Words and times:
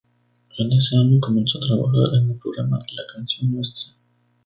En 0.57 0.73
ese 0.73 0.97
año 0.97 1.19
empezó 1.27 1.59
a 1.63 1.67
trabajar 1.67 2.15
en 2.15 2.31
el 2.31 2.37
programa 2.37 2.79
"La 2.79 3.03
canción 3.13 3.51
nuestra". 3.53 3.93